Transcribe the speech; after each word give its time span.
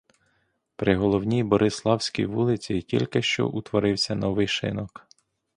При 0.75 0.95
головній 0.95 1.43
бориславській 1.43 2.25
вулиці 2.25 2.81
тількищо 2.81 3.51
отворився 3.53 4.15
новий 4.15 4.47
шинок. 4.47 5.07